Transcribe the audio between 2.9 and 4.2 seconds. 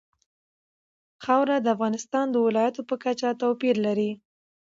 کچه توپیر لري.